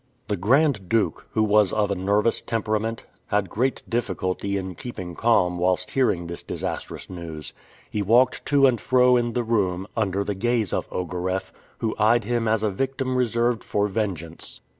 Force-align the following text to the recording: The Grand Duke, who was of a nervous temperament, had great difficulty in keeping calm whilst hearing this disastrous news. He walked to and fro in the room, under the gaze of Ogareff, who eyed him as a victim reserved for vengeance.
The 0.29 0.35
Grand 0.35 0.89
Duke, 0.89 1.27
who 1.33 1.43
was 1.43 1.71
of 1.71 1.91
a 1.91 1.95
nervous 1.95 2.41
temperament, 2.41 3.05
had 3.27 3.51
great 3.51 3.83
difficulty 3.87 4.57
in 4.57 4.73
keeping 4.73 5.13
calm 5.13 5.59
whilst 5.59 5.91
hearing 5.91 6.25
this 6.25 6.41
disastrous 6.41 7.07
news. 7.07 7.53
He 7.87 8.01
walked 8.01 8.43
to 8.47 8.65
and 8.65 8.81
fro 8.81 9.15
in 9.15 9.33
the 9.33 9.43
room, 9.43 9.85
under 9.95 10.23
the 10.23 10.33
gaze 10.33 10.73
of 10.73 10.87
Ogareff, 10.91 11.51
who 11.77 11.93
eyed 11.99 12.23
him 12.23 12.47
as 12.47 12.63
a 12.63 12.71
victim 12.71 13.15
reserved 13.15 13.63
for 13.63 13.85
vengeance. 13.87 14.59